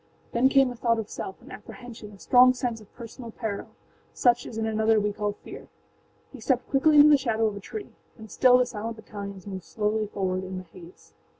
[0.01, 3.67] â Then came a thought of selfâan apprehensionâa strong sense of personal peril,
[4.15, 5.67] such as in another we call fear.
[6.33, 7.91] He stepped quickly into the shadow of a tree.
[8.17, 11.13] And still the silent battalions moved slowly forward in the haze.